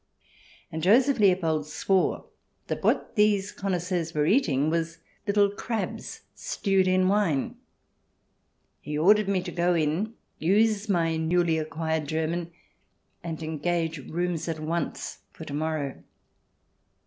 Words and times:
And 0.71 0.81
Joseph 0.81 1.19
Leopold 1.19 1.67
swore 1.67 2.25
that 2.65 2.83
what 2.83 3.15
these 3.15 3.51
connoisseurs 3.51 4.15
were 4.15 4.25
eating 4.25 4.71
was 4.71 4.97
little 5.27 5.51
crabs 5.51 6.21
stewed 6.33 6.87
in 6.87 7.07
wine. 7.07 7.57
He 8.79 8.97
ordered 8.97 9.27
me 9.29 9.43
to 9.43 9.51
go 9.51 9.75
in, 9.75 10.15
use 10.39 10.89
my 10.89 11.17
newly 11.17 11.59
acquired 11.59 12.07
German, 12.07 12.51
and 13.23 13.43
engage 13.43 13.99
rooms 14.09 14.47
at 14.47 14.59
once 14.59 15.19
for 15.33 15.45
to 15.45 15.53
morrow. 15.53 16.01